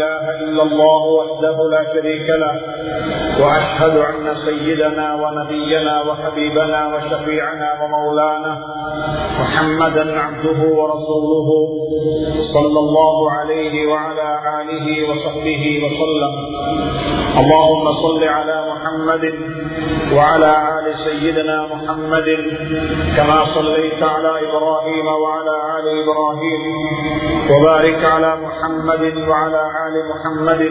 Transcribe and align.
إله 0.00 0.24
إلا 0.44 0.62
الله 0.62 1.02
وحده 1.18 1.56
لا 1.70 1.82
شريك 1.94 2.28
له 2.42 2.54
وأشهد 3.42 3.96
أن 4.10 4.34
سيدنا 4.46 5.06
ونبينا 5.22 5.94
وحبيبنا 6.08 6.80
وشفيعنا 6.94 7.68
ومولانا 7.82 8.52
محمدا 9.40 10.04
عبده 10.20 10.60
ورسوله 10.78 11.48
صلى 12.54 12.78
الله 12.84 13.16
عليه 13.38 13.86
وعلى 13.92 14.28
آله 14.60 14.86
وصحبه 15.10 15.62
وسلم. 15.84 16.32
اللهم 17.40 17.84
صل 18.04 18.22
على 18.24 18.56
محمد 18.72 19.24
وعلى 20.16 20.52
آل 20.78 20.86
سيدنا 21.06 21.56
محمد 21.72 22.28
كما 23.16 23.38
صليت 23.54 24.02
على 24.02 24.32
إبراهيم 24.48 25.06
وعلى 25.22 25.54
آل 25.78 25.86
إبراهيم 26.02 26.62
وبارك 27.50 28.04
على 28.04 28.30
محمد 28.46 29.04
وعلى 29.28 29.62
آل 29.90 30.08
محمد 30.08 30.62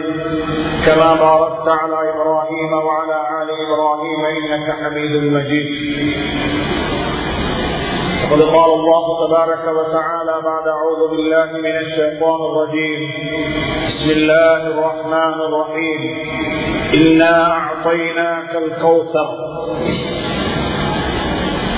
كما 0.86 1.14
باركت 1.14 1.68
على 1.68 2.10
إبراهيم 2.10 2.72
وعلى 2.72 3.18
آل 3.42 3.48
إبراهيم 3.66 4.20
إنك 4.24 4.68
حميد 4.82 5.14
مجيد. 5.34 5.68
وقد 8.22 8.42
قال 8.42 8.70
الله 8.80 9.04
تبارك 9.26 9.64
وتعالى 9.78 10.34
بعد 10.44 10.68
أعوذ 10.68 11.10
بالله 11.10 11.44
من 11.44 11.76
الشيطان 11.84 12.40
الرجيم. 12.50 13.00
بسم 13.86 14.10
الله 14.10 14.60
الرحمن 14.66 15.36
الرحيم. 15.48 16.00
إنا 16.94 17.52
أعطيناك 17.52 18.56
الكوثر. 18.56 19.28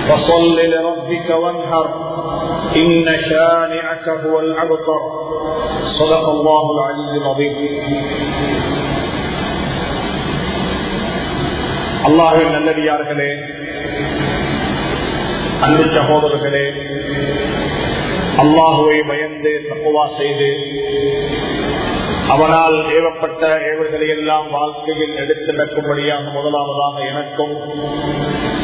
فصل 0.09 0.57
لربك 0.73 1.31
وانهر. 1.31 1.87
إن 2.76 2.90
شانعك 3.22 4.06
هو 4.24 4.40
الأبطر 4.40 5.02
صدق 5.92 6.26
الله 6.30 6.64
العلي 6.76 7.14
العظيم 7.18 7.56
அல்லாஹின் 12.08 12.54
நல்லடியார்களே 12.56 13.32
அன்பு 15.66 15.86
சகோதரர்களே 15.96 16.68
அல்லாஹுவை 18.44 18.98
பயந்து 19.10 19.52
தப்புவா 19.66 20.04
செய்து 20.20 20.50
அவனால் 22.34 22.78
ஏவப்பட்ட 22.96 23.42
ஏவர்களை 23.68 24.08
எல்லாம் 24.16 24.48
வாழ்க்கையில் 24.56 25.14
எடுத்து 25.24 25.52
நடக்கும்படியாக 25.52 26.34
முதலாவதாக 26.38 26.96
எனக்கும் 27.12 27.54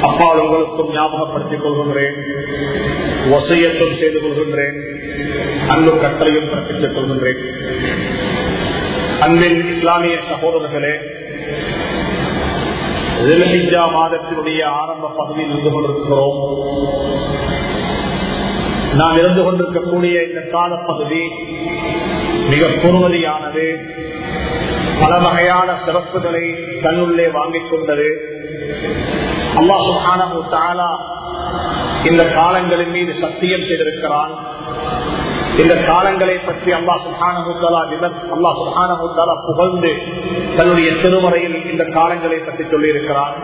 அப்பா 0.07 0.29
உங்களுக்கும் 0.41 0.93
ஞாபகப்படுத்திக் 0.95 1.63
கொள்கின்றேன் 1.65 2.19
ஒசையத்தும் 3.30 3.98
செய்து 3.98 4.20
கொள்கின்றேன். 4.20 4.78
அன்பு 5.68 5.90
கட்டளையும் 5.90 6.50
பிறப்பித்துக் 6.50 6.94
கொள்கின்றேன். 6.94 7.40
அன்பின் 9.20 9.76
இஸ்லாமிய 9.76 10.16
சகோதரர்களே 10.16 10.94
ரிலஹிஜா 13.22 13.82
மாதத்தினுடைய 13.96 14.64
ஆரம்ப 14.64 15.12
பகுதியில் 15.16 15.50
இருந்து 15.50 15.70
கொண்டிருக்கிறோம். 15.70 16.38
நாம் 18.94 19.18
இருந்து 19.18 19.42
கொண்டிருக்கக்கூடிய 19.42 20.22
இந்த 20.22 20.40
காலப்பகுதி 20.40 21.22
மிக 22.48 22.66
பொறுமதியானது. 22.66 23.76
பல 25.00 25.18
வகையான 25.18 25.78
சிறப்புகளை 25.86 26.44
தன்னுள்ளே 26.82 27.30
வாங்கிக் 27.32 27.70
கொண்டது. 27.70 28.08
அல்லாஹு 29.56 30.48
தாலா 30.50 31.16
இந்த 32.06 32.22
காலங்களின் 32.34 32.90
மீது 32.90 33.12
சத்தியம் 33.20 33.66
செய்திருக்கிறான். 33.68 34.32
இந்த 35.62 35.74
காலங்களை 35.88 36.34
பற்றி 36.40 36.70
அல்லா 36.72 36.94
சுஹானமுத்தாலா 37.04 37.80
அல்லா 38.34 38.50
சுஹானமுத்தாலா 38.60 39.34
புகழ்ந்து 39.46 39.90
தன்னுடைய 40.58 40.90
திருமறையில் 41.02 41.56
இந்த 41.72 41.84
காலங்களை 41.96 42.38
பற்றி 42.40 42.64
சொல்லியிருக்கிறார் 42.64 43.34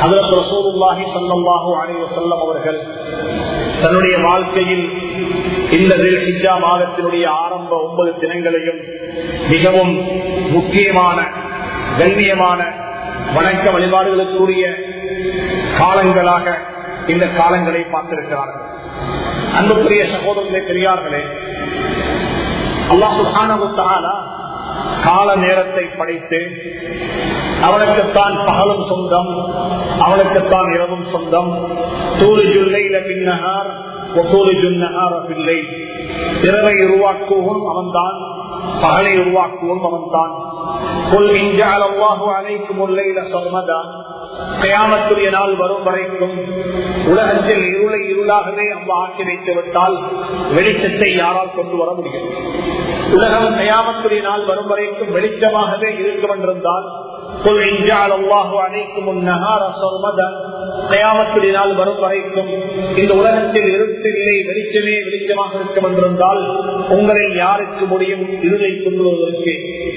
அதற்கு 0.00 0.34
ரசூலுல்லாஹி 0.40 1.04
சல்லாஹூ 1.14 1.70
அணிவ 1.82 2.08
செல்லம் 2.16 2.42
அவர்கள் 2.46 2.78
தன்னுடைய 3.82 4.16
வாழ்க்கையில் 4.18 4.84
இந்த 5.70 5.92
ஹிஜா 6.26 6.54
மாதத்தினுடைய 6.66 7.24
ஆரம்ப 7.42 7.72
ஒன்பது 7.86 8.12
தினங்களையும் 8.22 8.80
மிகவும் 9.48 9.94
முக்கியமான 10.50 11.18
கண்ணியமான 11.98 12.60
வணக்க 13.34 13.66
வழிபாடுகளுக்குரிய 13.70 14.64
காலங்களாக 15.78 16.46
இந்த 17.12 17.26
காலங்களை 17.38 17.80
பார்த்திருக்கிறார்கள். 17.92 18.64
அன்புக்குரிய 19.58 20.04
சகோதரர்களே 20.04 20.60
பெரியார்களே 20.70 21.22
அல்லாஹால 22.92 24.08
கால 25.04 25.28
நேரத்தை 25.36 25.84
படைத்து 25.98 26.40
அவனுக்குத்தான் 27.66 28.36
பகலும் 28.46 28.84
சொந்தம் 28.88 29.30
அவனுக்குத்தான் 30.06 30.68
இரவும் 30.74 31.06
சொந்தம். 31.12 31.50
தூரி 32.20 32.46
ஜுல்லையில 32.54 32.96
பின்னகார் 33.08 33.70
பிள்ளை 35.28 35.58
இரவை 36.48 36.74
உருவாக்குவோம் 36.84 37.64
அவன்தான். 37.72 38.18
பகலை 38.82 39.12
உருவாக்குவோம் 39.18 39.84
அவன்தான். 39.84 40.34
அனைக்கும் 42.34 42.88
உள்ளையில 42.88 43.30
சொன்னதான் 43.30 43.88
கயாமத்துடைய 44.60 45.30
நாள் 45.30 45.56
வரும் 45.56 45.82
வரைக்கும் 45.82 46.36
உலகத்தில் 47.06 47.64
இருளை 47.74 48.00
இருளாகவே 48.12 48.70
அம்மா 48.70 48.94
ஆட்சி 48.94 49.24
வைத்து 49.24 49.54
விட்டால் 49.54 49.96
வெளிச்சத்தை 50.56 51.16
யாரால் 51.16 51.54
கொண்டு 51.56 51.76
வர 51.76 51.92
முடியும்? 51.92 52.28
உலகம் 53.12 53.58
கயாமத்துடைய 53.58 54.22
நாள் 54.22 54.44
வரும் 54.44 54.66
வரைக்கும் 54.66 55.14
வெளிச்சமாகவே 55.14 55.98
இருக்கும் 55.98 56.30
என்றிருந்தால் 56.30 56.86
கயாமத்துடைய 60.90 61.76
வரும் 61.76 62.00
வரைக்கும் 62.00 62.48
இந்த 62.96 63.14
உலகத்தில் 63.14 63.62
இருட்டில்லை 63.62 64.36
வெளிச்சமே 64.46 64.94
வெளிச்சமாக 65.08 65.54
இருக்கும் 65.54 65.84
என்றிருந்தால் 65.84 66.42
உங்களை 66.88 67.36
யாருக்கு 67.36 67.86
முடியும்? 67.86 68.42
இருளை 68.42 68.82
கொண்டுவதற்கு 68.82 69.54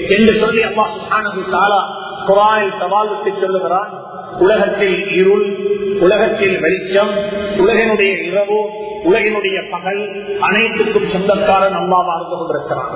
என்று 0.08 0.38
சொல்லி 0.38 0.62
அம்மா 0.62 0.88
சுகானது 0.88 1.42
தாலா 1.52 1.82
குரானில் 2.26 2.78
சவால் 2.78 3.22
விட்டு 3.22 3.40
சொல்லுகிறான். 3.40 4.06
உலகத்தில் 4.38 5.10
இருள் 5.16 5.56
உலகத்தில் 6.00 6.60
வெளிச்சம் 6.60 7.10
உலகினுடைய 7.56 8.26
இரவு 8.26 8.86
உலகினுடைய 9.04 9.58
பகல் 9.70 10.02
அனைத்துக்கும் 10.40 11.10
சொந்தக்காரன் 11.12 11.78
அல்லாவா 11.80 12.14
இருந்து 12.16 12.36
கொண்டிருக்கிறான் 12.36 12.92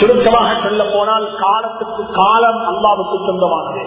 சுருக்கமாக 0.00 0.50
சொல்ல 0.62 0.84
போனால் 0.84 1.34
காலத்துக்கு 1.34 2.02
காலம் 2.12 2.60
அல்லாவுக்கு 2.70 3.16
சொந்தமானது. 3.26 3.82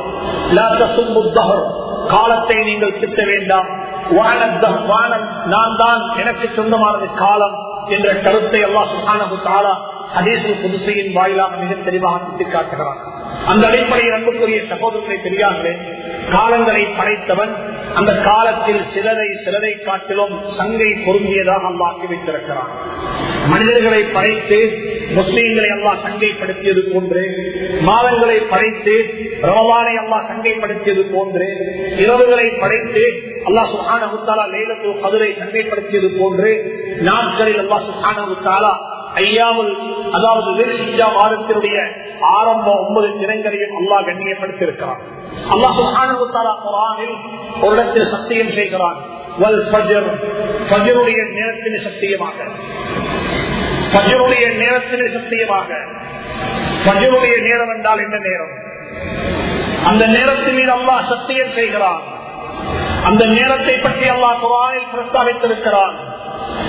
காலத்தை 2.08 2.64
நீங்கள் 2.64 3.00
திட்ட 3.00 3.24
வேண்டாம். 3.24 3.70
வானந்தம் 4.12 4.86
வானம் 4.86 5.28
நான் 5.46 5.76
தான் 5.78 6.02
எனக்கு 6.16 6.50
சொந்தமானது 6.56 7.14
காலம் 7.14 7.56
என்ற 7.88 8.14
கருத்தை 8.16 8.62
அல்லா 8.64 8.84
சுகானு 8.94 9.40
காலா 9.50 9.74
அதேசு 10.16 10.50
புதுசையின் 10.64 11.14
வாயிலாக 11.14 11.56
மிக 11.56 11.74
தெளிவாக 11.74 12.20
சுட்டிக்காட்டுகிறான். 12.20 13.00
அந்த 13.52 13.64
அடிப்படையில் 13.70 14.16
அன்புக்குரிய 14.18 14.60
சகோதரத்தை 14.70 15.18
தெரியாமலே 15.24 15.74
காலங்களை 16.34 16.84
படைத்தவன் 16.98 17.54
அந்த 18.00 18.12
காலத்தில் 18.28 18.84
சிலரை 18.94 19.28
சிலரை 19.44 19.74
காட்டிலும் 19.80 20.36
சங்கை 20.58 20.90
பொருந்தியதாக 21.06 21.68
அல்லாக்கி 21.72 22.08
வைத்திருக்கிறான் 22.12 22.72
மனிதர்களை 23.52 24.02
படைத்து 24.16 24.60
முஸ்லீம்களை 25.18 25.70
அல்லா 25.76 25.94
சங்கைப்படுத்தியது 26.06 26.84
போன்று 26.88 27.24
மாதங்களை 27.90 28.40
படைத்து 28.54 28.96
ரமவானை 29.48 29.96
அல்லா 30.04 30.20
சங்கைப்படுத்தியது 30.30 31.04
போன்று 31.14 31.48
இரவுகளை 32.04 32.48
படைத்து 32.64 33.04
அல்லா 33.48 33.64
சுஹான 33.74 34.04
முத்தாலா 34.14 34.46
லேலத்து 34.54 34.96
கதிரை 35.04 35.30
சங்கைப்படுத்தியது 35.42 36.12
போன்று 36.20 36.52
நாட்களில் 37.10 37.62
அல்லா 37.64 37.80
சுஹான 37.90 38.20
முத்தாலா 38.32 38.74
ஐயாவில் 39.16 39.74
அதாவது 40.12 40.50
வாரத்தினுடைய 41.08 41.78
ஆரம்ப 42.22 42.72
ஒன்பது 42.72 43.08
தினங்களையும் 43.20 43.76
அல்லா 43.80 43.98
கண்ணியப்படுத்தியிருக்கிறான். 44.06 45.02
அல்லா 45.50 45.70
குரானில் 46.64 47.16
ஒரு 47.62 47.76
இடத்தில் 47.76 48.10
சத்தியம் 48.10 48.52
செய்கிறான். 48.52 48.96
நேரத்தின் 51.32 51.84
சத்தியமாக. 51.84 52.34
பஜருடைய 53.94 54.58
நேரத்திலே 54.58 55.12
சத்தியமாக. 55.14 55.78
பஜருடைய 56.86 57.42
நேரம் 57.42 57.70
என்றால் 57.76 58.00
என்ன 58.00 58.18
நேரம்? 58.18 58.54
அந்த 59.86 60.08
நேரத்தின் 60.08 60.54
மீது 60.54 60.72
அல்லாஹ் 60.72 61.10
சத்தியம் 61.10 61.52
செய்கிறான். 61.52 62.02
அந்த 63.04 63.26
நேரத்தை 63.26 63.78
பற்றி 63.78 64.10
அல்லாஹ் 64.10 64.40
குரானில் 64.40 64.92
பிரஸ்தாபித்திருக்கிறான் 64.94 66.12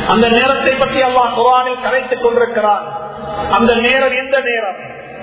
அந்த 0.08 0.28
நேரத்தை 0.28 0.72
பற்றி 0.72 1.02
அல்லாஹ் 1.02 1.34
குரானில் 1.34 1.82
கரைத்துக் 1.82 2.22
கொண்டிருக்கிறார். 2.22 2.84
அந்த 3.50 3.74
நேரம் 3.74 4.12
எந்த 4.12 4.40
நேரம்? 4.40 4.76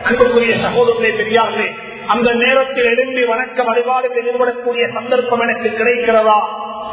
அன்புக்குரிய 0.03 0.55
சகோதரர்களே 0.55 1.11
பெரியார்களே 1.21 1.75
அந்த 2.07 2.31
நேரத்தில் 2.31 2.83
எழும்பி 2.83 3.23
வணக்க 3.23 3.63
வழிபாடுகள் 3.63 4.23
நிறுவனக்கூடிய 4.23 4.87
சந்தர்ப்பம் 4.87 5.39
எனக்கு 5.39 5.69
கிடைக்கிறதா? 5.69 6.39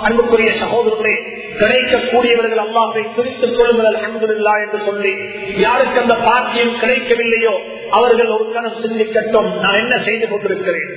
அன்புக்குரிய 0.03 0.51
சகோதரர்களே 0.51 1.47
கிடைக்கக்கூடியவர்கள் 1.59 2.63
அல்லாஹை 2.67 3.15
குறித்துக் 3.15 3.57
கொள்ளுங்கள் 3.57 3.95
அன்புல்லா 3.95 4.61
என்று 4.65 4.85
சொல்லி. 4.85 5.13
யாருக்கு 5.57 6.01
அந்த 6.01 6.15
பாக்கியம் 6.15 6.81
கிடைக்கவில்லையோ 6.81 7.55
அவர்கள் 7.91 8.27
ஒரு 8.27 8.53
கணம் 8.53 8.81
சிந்திக்கட்டும். 8.83 9.61
நான் 9.61 9.79
என்ன 9.79 9.99
செய்து 9.99 10.29
கொண்டிருக்கிறேன்? 10.29 10.91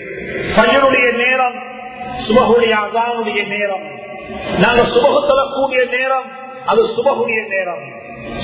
பையனுடைய 0.57 1.15
நேரம் 1.15 1.57
சுபகுடைய 2.27 2.73
அதானுடைய 2.85 3.47
நேரம். 3.47 3.99
நாங்கள் 4.59 4.85
சுபகு 4.85 5.19
தொழக்கூடிய 5.29 5.89
நேரம் 5.89 6.39
அது 6.65 6.81
சுபகுடைய 6.85 7.47
நேரம். 7.47 7.83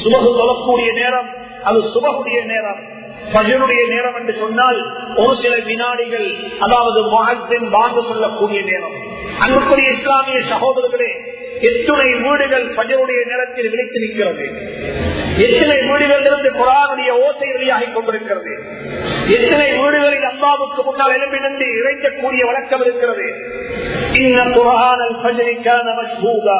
சுபகு 0.03 0.29
தொழக்கூடிய 0.39 0.93
நேரம் 0.93 1.29
அது 1.63 1.79
சுபகுடைய 1.79 2.45
நேரம். 2.45 2.95
பஜனுடைய 3.33 3.87
நேரம் 3.87 4.15
என்று 4.15 4.33
சொன்னால் 4.33 4.79
ஒரு 5.15 5.35
சில 5.41 5.57
வினாடிகள் 5.65 6.35
அதாவது 6.59 7.03
மகத்தின் 7.03 7.69
வாங்க 7.69 8.01
சொல்லக்கூடிய 8.01 8.61
நேரம். 8.61 8.95
அன்புக்குரிய 9.39 9.91
இஸ்லாமிய 9.91 10.39
சகோதரர்களே 10.39 11.11
எத்துணை 11.61 12.13
வீடுகள் 12.13 12.65
பஜனுடைய 12.75 13.25
நேரத்தில் 13.25 13.69
விழித்து 13.69 13.99
நிற்கிறது? 13.99 14.45
எத்தனை 15.37 15.77
வீடுகளிலிருந்து 15.77 16.49
குரானுடைய 16.49 17.11
ஓசை 17.11 17.47
வெளியாகிக் 17.53 17.93
கொண்டிருக்கிறது? 17.93 18.53
எத்தனை 19.27 19.79
வீடுகளில் 19.79 20.23
அம்மாவுக்கு 20.23 20.83
முன்னால் 20.83 21.11
எழுப்பி 21.11 21.39
நின்று 21.39 21.67
இறைக்கக்கூடிய 21.81 22.45
வழக்கம் 22.45 22.81
இருக்கிறது? 22.81 23.27
இந்த 24.13 24.43
குரானல் 24.43 25.17
பஜரிக்கான 25.23 25.87
மஷ்பூதா 26.01 26.59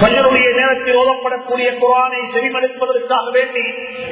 பஜருடைய 0.00 0.48
நேரத்தில் 0.54 0.96
ஓதப்படக்கூடிய 0.96 1.68
குரானை 1.82 2.20
செவிமளிப்பதற்காக 2.34 3.30
வேண்டி 3.32 3.64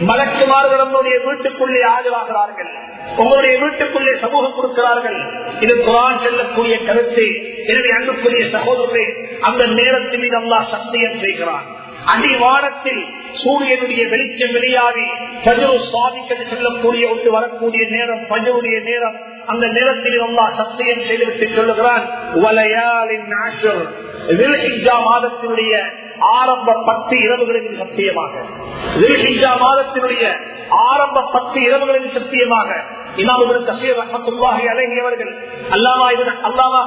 மலக்குமார்கள் 0.09 0.77
நம்முடைய 0.77 1.21
வீட்டுக்குள்ளே 1.25 1.83
ஆஜராகிறார்கள். 1.83 2.71
உங்களுடைய 3.17 3.59
வீட்டுக்குள்ளே 3.59 4.19
சமூகம் 4.19 4.55
கொடுக்கிறார்கள். 4.55 5.19
இது 5.61 5.75
குரான் 5.75 6.23
செல்லக்கூடிய 6.23 6.77
கருத்து. 6.79 7.27
எனவே 7.67 7.91
அன்புக்குரிய 7.97 8.45
சகோதரரே 8.57 9.07
அந்த 9.41 9.67
நேரத்தில் 9.67 10.21
மீது 10.21 10.39
அல்லா 10.41 10.59
சத்தியம் 10.71 11.21
செய்கிறான். 11.21 11.67
அடிவானத்தில் 12.07 13.03
சூரியனுடைய 13.45 14.09
வெளிச்சம் 14.09 14.53
வெளியாகி 14.53 15.09
பஜரு 15.45 15.79
சுவாமிக்கு 15.91 16.37
செல்லக்கூடிய 16.51 17.09
ஒன்று 17.09 17.31
வரக்கூடிய 17.31 17.87
நேரம் 17.91 18.27
பஜருடைய 18.29 18.83
நேரம். 18.83 19.35
அந்த 19.47 19.65
நேரத்தில் 19.77 20.19
அல்லா 20.21 20.45
சத்தியம் 20.61 21.05
செய்துவிட்டு 21.09 21.47
சொல்லுகிறான் 21.57 22.05
வலையாளின் 22.45 23.29
மாதத்தினுடைய 25.07 25.73
ஆரம்ப 26.37 26.75
பத்து 26.89 27.15
இரவுகளின் 27.25 27.77
சத்தியமாக. 27.81 28.33
மாதத்தினுடைய 29.65 30.25
ஆரம்ப 30.89 31.25
பத்து 31.35 31.59
இரவுகளின் 31.61 32.15
சத்தியமாக. 32.17 32.71
இமாமுடன் 33.17 33.67
கசீர் 33.71 33.99
ரஹமத்துல்லாஹி 34.01 34.65
அழகி 34.73 34.97
அல்லாமா 35.77 36.07
இவன் 36.17 36.33
அல்லாமா 36.49 36.83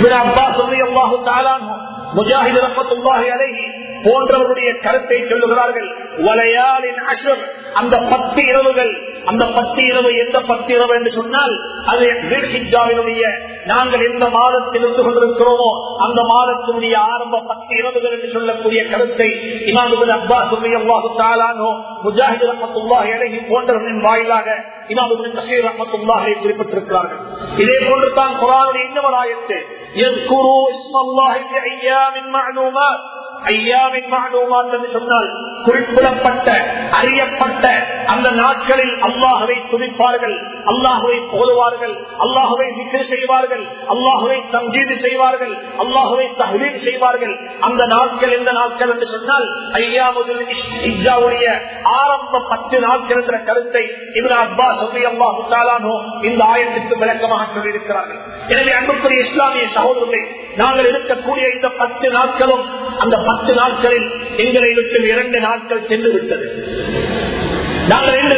இவன் 0.00 0.16
அப்பா 0.22 0.46
சொல்லி 0.60 0.80
அல்லாஹு 0.88 1.18
தாலானோ 1.28 1.76
முஜாஹித் 2.16 2.60
ரஹத்துல்லாஹி 2.66 3.28
அழகி 3.36 3.66
போன்றவருடைய 4.04 4.70
கருத்தை 4.86 5.18
சொல்லுகிறார்கள். 5.30 5.88
வளையாளின் 6.26 7.00
அந்த 7.80 7.94
பத்து 8.10 8.40
இரவுகள் 8.50 8.92
அந்த 9.30 9.44
பத்து 9.56 9.80
இரவு 9.90 10.10
எந்த 10.16 10.38
பத்து 10.50 10.70
இரவு 10.74 10.92
என்று 10.94 11.10
சொன்னால் 11.10 11.54
அது 11.92 12.06
நாங்கள் 13.70 14.04
எந்த 14.10 14.24
மாதத்தில் 14.28 14.82
இருந்து 14.82 15.02
கொண்டிருக்கிறோமோ 15.02 15.68
அந்த 15.98 16.20
மாதத்தினுடைய 16.30 16.94
ஆரம்ப 17.12 17.42
பத்து 17.50 17.72
இரவுகள் 17.80 18.14
என்று 18.16 18.30
சொல்லக்கூடிய 18.36 18.80
கருத்தை 18.92 19.28
இமாமுதன் 19.72 20.14
அப்பாஸ் 20.16 20.54
முஜாஹித் 22.06 22.46
ரஹமத்துல்லாஹி 22.52 23.10
அலஹி 23.16 23.38
போன்றவர்களின் 23.50 24.02
வாயிலாக 24.08 24.48
இமாமுதன் 24.88 25.36
கசீர் 25.38 25.66
ரஹமத்துல்லாஹை 25.68 26.32
குறிப்பிட்டிருக்கிறார்கள். 26.42 27.20
இதே 27.62 27.76
போன்று 27.88 28.08
தான் 28.20 28.34
குரானுடைய 28.42 28.84
இன்னொரு 28.88 29.18
ஆயத்து 29.22 29.58
ஐயாவின் 33.52 34.08
மாணவமாத் 34.14 34.74
என்று 34.76 34.88
சொன்னால் 34.96 35.28
குறிப்பிடப்பட்ட 35.66 36.48
அறியப்பட்ட 36.98 37.64
அந்த 38.12 38.28
நாட்களில் 38.42 38.94
அல்லாஹுவை 39.08 39.56
துதிப்பார்கள் 39.72 40.36
அல்லாஹுவை 40.72 41.18
போடுவார்கள் 41.34 41.94
அல்லாஹுவை 42.24 42.68
விக்ரி 42.78 43.02
செய்வார்கள் 43.12 43.64
அல்லாஹுவை 43.94 44.38
தங்கீது 44.54 44.94
செய்வார்கள் 45.04 45.54
அல்லாஹுவை 45.82 46.26
தகுதீர் 46.40 46.84
செய்வார்கள். 46.86 47.34
அந்த 47.68 47.82
நாட்கள் 47.94 48.34
எந்த 48.38 48.50
நாட்கள் 48.58 48.92
என்று 48.94 49.06
சொன்னால் 49.14 49.46
ஐயா 49.80 50.06
முதல் 50.16 50.42
இஜாவுடைய 50.90 51.46
ஆரம்ப 52.00 52.42
பத்து 52.52 52.76
நாட்கள் 52.86 53.20
என்ற 53.22 53.38
கருத்தை 53.48 53.84
இவர் 54.20 54.36
அப்பா 54.44 54.68
சொல்லி 54.80 55.02
அம்மா 55.10 55.28
தாலானோ 55.54 55.94
இந்த 56.28 56.42
ஆயத்துக்கு 56.52 56.94
விளக்கமாக 57.02 57.46
சொல்லியிருக்கிறார்கள். 57.56 58.20
எனவே 58.52 58.72
அன்புக்குரிய 58.78 59.26
இஸ்லாமிய 59.28 59.66
சகோதரர்களை 59.78 60.22
நாங்கள் 60.62 60.88
இருக்கக்கூடிய 60.92 61.46
இந்த 61.56 61.68
பத்து 61.80 62.06
நாட்களும் 62.18 62.64
அந்த 63.02 63.16
பத்து 63.28 63.52
நாட்களில் 63.54 64.08
எங்களை 64.46 64.70
விட்டு 64.74 64.98
இரண்டு 65.12 65.40
நாட்கள் 65.40 65.86
சென்று 65.88 66.10
விட்டது. 66.12 66.46
நாங்கள் 67.88 68.18
இந்த 68.22 68.34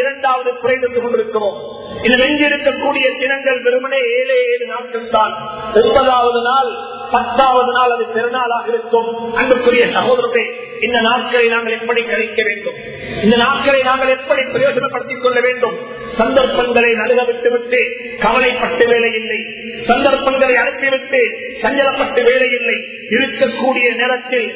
இரண்டாவது 0.00 0.50
குறைந்து 0.62 0.88
கொண்டிருக்கிறோம். 0.92 1.58
இது 2.06 2.14
வெஞ்சிருக்கக்கூடிய 2.22 3.06
தினங்கள் 3.20 3.60
வெறுமனே 3.62 4.00
ஏழே 4.18 4.36
ஏழு 4.52 4.66
நாட்கள் 4.66 5.08
தான். 5.10 5.34
ஒன்பதாவது 5.74 6.40
நாள் 6.50 6.70
பத்தாவது 7.10 7.72
நாள் 7.72 7.94
அது 7.96 8.04
பெருநாளாக 8.16 8.66
இருக்கும். 8.72 9.10
அன்புக்குரிய 9.34 9.86
சகோதரத்தை 9.96 10.44
இந்த 10.82 11.00
நாட்களை 11.00 11.48
நாங்கள் 11.48 11.78
எப்படி 11.80 12.02
கழிக்க 12.02 12.42
வேண்டும்? 12.42 12.78
இந்த 13.22 13.36
நாட்களை 13.36 13.82
நாங்கள் 13.82 14.08
எப்படி 14.08 14.42
பிரயோஜனப்படுத்திக் 14.42 15.20
கொள்ள 15.20 15.40
வேண்டும்? 15.40 15.76
சந்தர்ப்பங்களை 16.18 16.94
நடுக 16.94 17.24
விட்டுவிட்டு 17.24 17.80
கவலைப்பட்டு 18.20 18.88
வேலை 18.88 19.10
இல்லை. 19.12 19.40
சந்தர்ப்பங்களை 19.86 20.56
அனுப்பிவிட்டு 20.56 21.20
சஞ்சலப்பட்டு 21.62 22.22
வேலை 22.24 22.48
இல்லை. 22.60 22.78
இருக்கக்கூடிய 23.10 23.96
நேரத்தில் 23.96 24.48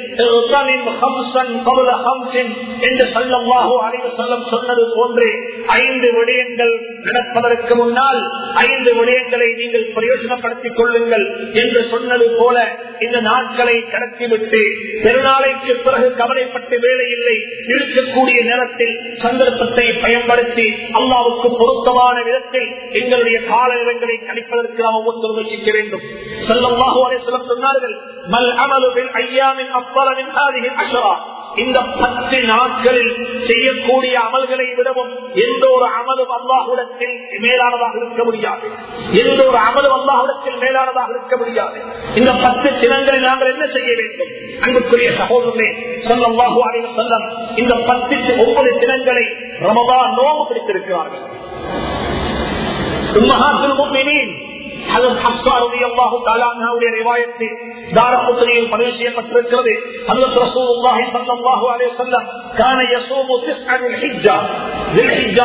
என்று 2.81 3.05
சொல்லவாகோ 3.05 3.77
அறிவு 3.83 4.09
சொல்லம் 4.09 4.49
சொன்னது 4.49 4.93
போன்றே 4.95 5.31
ஐந்து 5.67 6.09
விடயங்கள் 6.13 6.75
நடப்பதற்கு 7.03 7.75
முன்னால் 7.75 8.21
ஐந்து 8.55 8.91
விடயங்களை 8.95 9.49
நீங்கள் 9.57 9.87
பிரயோஜனப்படுத்திக் 9.95 10.75
கொள்ளுங்கள் 10.75 11.27
என்று 11.53 11.83
சொன்னது 11.83 12.35
போல 12.39 12.57
இந்த 13.01 13.21
நாட்களை 13.21 13.85
கடத்திவிட்டு 13.93 14.61
பெருநாளைக்கு 15.03 15.75
பிறகு 15.77 16.15
கவலைப்பட்டு 16.15 16.79
வேலை 16.81 17.07
இல்லை 17.09 17.37
இருக்கக்கூடிய 17.67 18.45
நேரத்தில் 18.45 18.95
சந்தர்ப்பத்தை 19.19 19.93
பயன்படுத்தி 19.93 20.67
அல்லாவுக்கு 20.93 21.51
பொருத்தமான 21.59 22.23
விதத்தில் 22.23 22.71
எங்களுடைய 22.93 23.41
கால 23.45 23.75
நிலங்களை 23.75 24.19
கணிப்பதற்கு 24.27 24.79
நாம் 24.79 24.95
ஒவ்வொருத்தர் 24.95 25.33
முயற்சிக்க 25.33 25.71
வேண்டும். 25.73 26.05
சொல்லமாக 26.49 26.95
சொன்னார்கள் 27.51 27.97
மல் 28.31 28.53
அமலுவில் 28.65 29.11
ஐயாமின் 29.23 29.73
அப்பளவின் 29.81 30.33
அஷரா. 30.83 31.15
இந்த 31.57 31.81
பத்து 31.81 32.43
நாட்களில் 32.43 33.43
செய்யக்கூடிய 33.47 34.21
அமல்களை 34.21 34.77
விடவும் 34.77 35.13
எந்த 35.35 35.69
ஒரு 35.71 35.87
அமலும் 35.87 36.33
அல்லாஹுடத்தில் 36.37 37.17
மேலானதாக 37.41 37.97
இருக்க 37.97 38.25
முடியாது. 38.25 38.71
எந்த 39.13 39.47
ஒரு 39.47 39.59
அமலும் 39.59 39.95
அல்லாஹுடத்தில் 39.99 40.59
மேலானதாக 40.59 41.09
இருக்க 41.11 41.37
முடியாது. 41.37 41.81
இந்த 42.15 42.33
பத்து 42.33 42.81
தினங்களில் 42.81 43.21
நாங்கள் 43.21 43.53
என்ன 43.53 43.67
செய்ய 43.67 43.95
வேண்டும்? 43.95 44.29
அன்புக்குரிய 44.61 45.11
சகோதரர்களே 45.11 45.71
சொல்லல்லாஹு 46.09 46.59
அலைவ 46.69 46.87
சொல்லம் 46.97 47.27
இந்த 47.55 47.75
பத்து 47.75 48.17
ஒவ்வொரு 48.47 48.79
தினங்களை 48.79 49.25
ரமதா 49.61 50.01
நோவு 50.19 50.47
பிடித்திருக்கிறார்கள். 50.49 51.25
பதிவு 58.71 58.91
செய்யப்பட்டிருக்கிறது. 58.91 59.75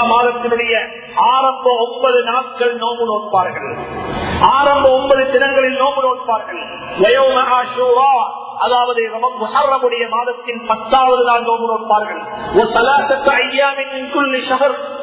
மாதத்தினுடைய 0.10 0.74
ஆரம்ப 1.15 1.71
ஒன்பது 1.79 2.24
நாட்கள் 2.24 2.75
நோம்பு 2.75 3.05
நோட்பார்கள் 3.05 3.75
ஆரம்ப 4.41 4.91
ஒன்பது 4.91 5.31
தினங்களில் 5.31 5.77
நோம்பு 5.77 6.01
நோட்பார்கள் 6.01 6.62
அதாவது 8.57 9.01
முஹர்ரமுடைய 9.41 10.10
மாதத்தின் 10.10 10.65
பத்தாவது 10.67 11.24
நாள் 11.24 11.41
நோம்பு 11.41 11.67
நோட்பார்கள் 11.67 12.21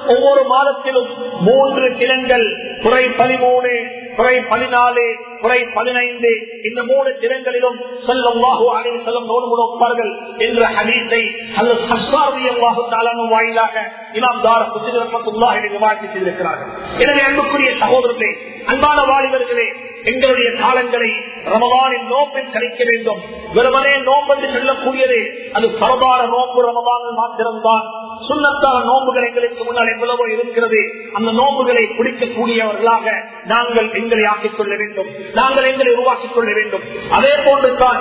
ஒவ்வொரு 0.09 0.45
மாதத்திலும் 0.45 1.09
மூன்று 1.41 1.97
தினங்கள் 1.99 2.79
குறை 2.83 3.05
பதிமூணு 3.09 3.98
குறை 4.19 4.37
பதினாலு 4.51 5.05
குறை 5.43 5.59
பதினைந்து 5.75 6.31
இந்த 6.69 6.81
மூணு 6.91 7.11
தினங்களிலும் 7.23 7.79
செல்லவாகு 8.07 8.67
அணிவு 8.79 8.99
செல்லும் 9.07 9.29
நோடு 9.33 10.07
என்ற 10.47 10.63
ஹதீஸை 10.77 11.23
அல்லது 11.59 11.83
ஹஸ்வாரியாகு 11.91 12.85
தாளானும் 12.95 13.33
வாயிலாக 13.35 13.85
இமாம் 14.19 14.41
தார 14.47 14.61
புத்திரத்துள்ளாக 14.75 15.69
விவாதித்து 15.77 16.09
செய்திருக்கிறார்கள். 16.15 16.73
எனவே 17.03 17.23
அன்புக்குரிய 17.29 17.71
சகோதரர்களே 17.83 18.33
அன்பான 18.73 18.99
வாலிபர்களே 19.11 19.69
எங்களுடைய 20.11 20.49
காலங்களை 20.63 21.11
ரமதானின் 21.53 22.07
நோம்பில் 22.15 22.53
கழிக்க 22.55 22.83
வேண்டும். 22.91 23.23
வெறுமனே 23.57 23.95
நோம்பென்று 24.11 24.49
செல்லக்கூடியது 24.57 25.21
அது 25.59 25.67
பரவான 25.83 26.21
நோம்பு 26.35 26.61
ரமதானில் 26.69 27.19
மாத்திரம்தான். 27.23 27.87
சுண்ணத்தான 28.27 28.77
நோம்புகள் 28.85 29.27
எங்களுக்கு 29.29 29.65
முன்னால் 29.65 29.93
எவ்வளவோ 29.95 30.25
இருக்கிறது. 30.35 30.81
அந்த 31.13 31.31
நோம்புகளை 31.41 31.85
குடிக்கக்கூடியவர்களாக 31.99 33.07
நாங்கள் 33.45 33.89
எங்களை 34.01 34.25
ஆக்கிக் 34.25 34.57
கொள்ள 34.57 34.73
வேண்டும். 34.77 35.09
நாங்கள் 35.33 35.65
எங்களை 35.65 35.93
உருவாக்கிக் 35.93 36.35
கொள்ள 36.35 36.51
வேண்டும். 36.53 36.85
அதே 37.11 37.35
போன்று 37.47 37.71
தான் 37.77 38.01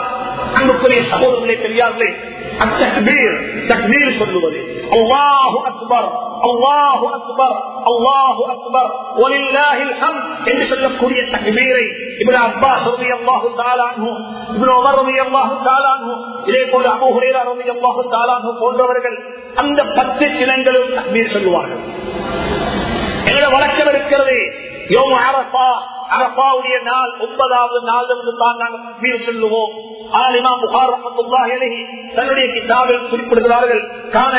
அன்புக்குரிய 0.53 1.01
சகோதரர்களே 1.11 1.57
பெரியார்களே 1.65 2.09
அத்தக்பீர் 2.65 3.35
தக்பீர் 3.71 4.17
சொல்லுவது. 4.17 4.59
அல்லாஹு 4.97 5.57
அக்பர் 5.71 6.09
அல்லாஹு 6.47 7.05
அக்பர் 7.17 7.57
அல்லாஹு 7.91 8.43
அக்பர். 8.53 8.89
ஒலில்லாஹில் 9.23 9.95
ஹம் 10.01 10.19
என்று 10.45 10.65
சொல்லக்கூடிய 10.67 11.21
தக்பீரை 11.35 11.85
இப்னு 14.51 14.71
உமர் 14.75 14.99
இதே 16.45 16.63
போல 16.71 16.93
போன்றவர்கள் 18.59 19.17
அந்த 19.55 19.81
பத்து 19.97 20.25
தினங்களும் 20.37 20.95
தக்பீர் 20.95 21.33
சொல்லுவார்கள் 21.33 21.83
எங்களோட 23.27 23.47
வழக்கம் 23.53 23.89
இருக்கிறது 23.89 24.37
யோம் 24.89 25.15
அரபா 25.23 25.67
நாள் 26.83 27.11
ஒன்பதாவது 27.19 27.79
நாள் 27.83 28.09
என்று 28.09 28.33
தான் 28.37 28.59
நாங்கள் 28.59 28.85
தக்பீர் 28.85 29.25
சொல்லுவோம் 29.25 29.73
குறிப்பிடுகிறார்கள் 33.09 33.83
கான 34.11 34.33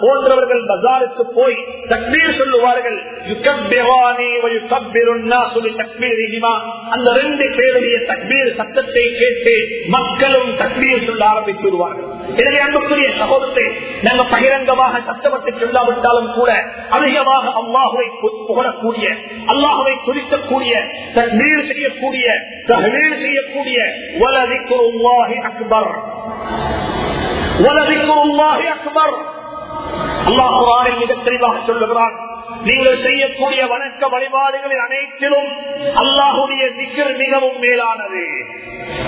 போன்றவர்கள் 0.00 0.62
பஜாருக்கு 0.66 1.24
போய் 1.34 1.56
தக்பீர் 1.88 2.36
சொல்லுவார்கள் 2.38 2.98
யுகப்பிரானி 3.28 4.28
வ 4.42 4.46
யுகப்பிரு 4.56 5.12
الناس 5.16 5.52
அந்த 6.90 7.12
ரெண்டு 7.12 7.44
பேருடைய 7.56 7.96
தக்பீர் 8.10 8.54
சத்தத்தை 8.54 9.04
கேட்டு 9.20 9.54
மக்களும் 9.88 10.50
தக்பீர் 10.56 11.06
சொல்ல 11.06 11.24
ஆரம்பித்து 11.24 11.62
விடுவார்கள். 11.62 12.08
எனவே 12.36 12.58
அன்புக்குரிய 12.58 13.10
சகோதரத்தை 13.10 13.66
நாங்கள் 14.02 14.30
பகிரங்கமாக 14.30 14.85
அதிகமாக 14.88 15.06
கஷ்டப்பட்டு 15.06 15.50
சொல்லாவிட்டாலும் 15.60 16.30
கூட 16.32 16.50
அதிகமாக 16.90 17.44
அல்லாஹுவை 17.60 18.06
புகழக்கூடிய 18.48 19.06
அல்லாஹுவை 19.46 19.94
குறிக்கக்கூடிய 20.06 20.74
தண்ணீர் 21.14 21.66
செய்யக்கூடிய 21.70 22.26
தகவீர் 22.66 23.18
செய்யக்கூடிய 23.18 23.78
வலதிக்குருவாகி 24.22 25.38
அக்பர் 25.50 25.90
வலதிக்குருவாகி 27.66 28.68
அக்பர் 28.76 29.16
அல்லாஹ் 30.28 30.54
மிக 30.96 31.12
தெளிவாக 31.22 31.58
சொல்லுகிறான் 31.66 32.16
நீங்கள் 32.66 33.02
செய்யக்கூடிய 33.02 33.66
வணக்க 33.66 34.08
வழிபாடுகளில் 34.08 34.78
அனைத்திலும் 34.78 35.50
அல்லாஹுடைய 35.94 36.66
திக்கர் 36.66 37.16
மிகவும் 37.16 37.58
மேலானது. 37.58 38.24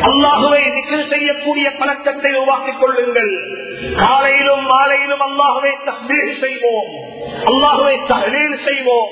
அல்லாஹுவை 0.03 0.61
திக்கர் 0.71 1.09
செய்யக்கூடிய 1.09 1.77
பழக்கத்தை 1.77 2.31
உருவாக்கிக் 2.33 2.81
கொள்ளுங்கள். 2.81 3.33
காலையிலும் 3.97 4.67
மாலையிலும் 4.67 5.21
அல்லாஹுவை 5.21 5.73
தஸ்மீர் 5.85 6.41
செய்வோம். 6.41 6.89
அல்லாஹுவை 7.45 8.07
தகவல் 8.07 8.59
செய்வோம். 8.65 9.09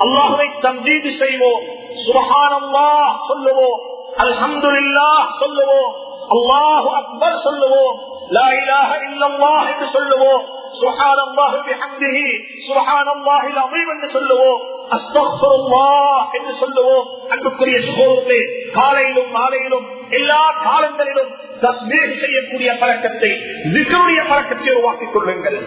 அல்லாஹுவை 0.00 0.48
தம்ஜீது 0.60 1.18
செய்வோம். 1.18 1.62
சுபகானம்மா 2.06 3.10
சொல்லுவோம். 3.28 3.80
அல்ஹம்துலில்லா 4.16 5.26
சொல்லுவோம். 5.38 5.94
அல்லாஹு 6.30 6.88
அக்பர் 6.88 7.40
சொல்லுவோம். 7.42 7.98
லா 8.36 8.46
இலாஹ 8.60 8.90
இல்லல்லாஹ் 9.06 9.66
என்று 9.72 9.86
சொல்லுவோம். 9.96 10.42
சுபஹான் 10.80 11.20
அல்லாஹு 11.26 11.56
பிஹம்திஹி 11.68 12.28
சுபஹான் 12.66 13.10
அல்லாஹில் 13.16 13.60
அஸீம் 13.64 13.90
என்று 13.94 14.08
சொல்லுவோம். 14.16 14.60
அஸ்தக்ஃபிருல்லாஹ் 14.96 16.22
என்று 16.38 16.52
சொல்லுவோம். 16.62 17.06
அன்புக்குரிய 17.34 17.78
சகோதரர்களே 17.88 18.40
காலையிலும் 18.78 19.30
மாலையிலும் 19.38 19.86
எல்லா 20.18 20.42
காலங்களிலும் 20.66 21.32
தஸ்மீர் 21.64 22.14
செய்யக்கூடிய 22.20 22.70
பழக்கத்தை 22.82 23.32
திக்ருடைய 23.74 24.20
பழக்கத்தை 24.30 24.70
உருவாக்கிக் 24.76 25.12
கொள்ளுங்கள். 25.14 25.58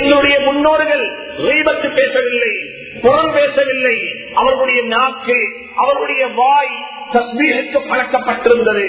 எங்களுடைய 0.00 0.36
முன்னோர்கள் 0.48 1.04
ரீபத்து 1.46 1.88
பேசவில்லை 2.00 2.52
புறம் 3.04 3.32
பேசவில்லை. 3.38 3.96
அவர்களுடைய 4.40 4.80
நாக்கு 4.94 5.38
அவர்களுடைய 5.82 6.24
வாய் 6.40 6.76
தஸ்மீருக்கு 7.14 7.80
பழக்கப்பட்டிருந்தது 7.90 8.86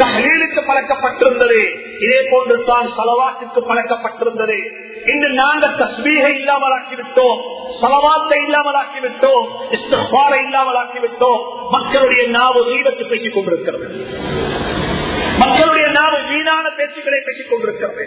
தஹலீலுக்கு 0.00 0.60
பழக்கப்பட்டிருந்தது. 0.70 1.62
இதே 2.02 2.20
போன்று 2.30 2.64
தான் 2.64 2.88
சலவாத்துக்கு 2.98 3.60
பழக்கப்பட்டிருந்தது. 3.68 4.58
இன்று 5.06 5.28
நாங்கள் 5.32 5.74
தஸ்மீகை 5.74 6.34
இல்லாமல் 6.34 6.74
ஆக்கிவிட்டோம் 6.78 7.40
சலவாத்தை 7.82 8.44
இல்லாமல் 8.44 8.78
ஆக்கிவிட்டோம் 8.82 9.46
இஸ்தாரை 9.70 10.44
இல்லாமல் 10.44 10.80
ஆக்கிவிட்டோம் 10.84 11.42
மக்களுடைய 11.70 12.28
நாவு 12.28 12.60
வீடத்து 12.70 13.08
பேசிக் 13.08 13.34
கொண்டிருக்கிறது. 13.34 13.86
மக்களுடைய 15.38 15.88
நாவு 15.88 16.18
வீணான 16.28 16.68
பேச்சுக்களை 16.68 17.20
பேசிக் 17.24 17.50
கொண்டிருக்கிறது. 17.50 18.04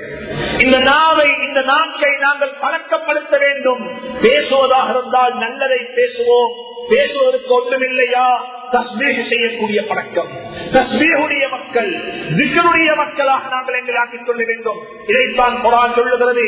இந்த 0.60 0.78
நாவை 0.80 1.28
இந்த 1.48 1.62
நாட்கை 1.62 2.12
நாங்கள் 2.20 2.54
பழக்கப்படுத்த 2.62 3.38
வேண்டும். 3.38 3.84
பேசுவதாக 4.22 4.90
இருந்தால் 4.90 5.34
நல்லதை 5.38 5.80
பேசுவோம். 5.96 6.52
பேசுவதற்கு 6.90 7.52
ஒன்றுமில்லையா 7.60 8.28
தஸ்மீக 8.72 9.30
செய்யக்கூடிய 9.30 9.84
பழக்கம். 9.88 10.28
தஸ்மீகுடைய 10.72 11.50
மக்கள் 11.50 11.92
திக்கருடைய 12.36 12.96
மக்களாக 12.96 13.48
நாங்கள் 13.50 13.80
எங்களை 13.80 14.02
ஆக்கிக் 14.02 14.26
கொள்ள 14.26 14.44
வேண்டும். 14.46 14.78
இதைத்தான் 15.08 15.64
குரான் 15.64 15.96
சொல்லுகிறது 15.96 16.44